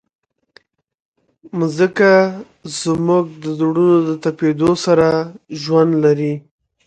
[1.59, 2.11] مځکه
[2.81, 5.07] زموږ د زړونو د تپېدو سره
[5.61, 6.33] ژوند لري.